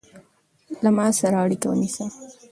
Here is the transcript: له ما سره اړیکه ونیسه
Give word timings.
له 0.83 0.89
ما 0.97 1.07
سره 1.19 1.37
اړیکه 1.43 1.67
ونیسه 1.69 2.05